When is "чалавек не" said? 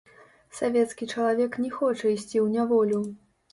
1.13-1.71